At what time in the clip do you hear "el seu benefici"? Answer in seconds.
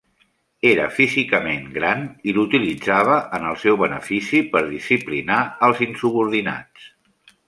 3.49-4.41